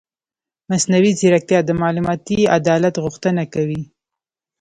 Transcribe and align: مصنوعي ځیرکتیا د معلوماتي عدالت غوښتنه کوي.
مصنوعي 0.69 1.11
ځیرکتیا 1.19 1.59
د 1.65 1.69
معلوماتي 1.81 2.39
عدالت 2.57 2.95
غوښتنه 3.03 3.43
کوي. 3.53 3.81